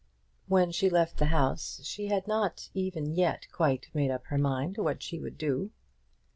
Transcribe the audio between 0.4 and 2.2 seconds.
When she left the house she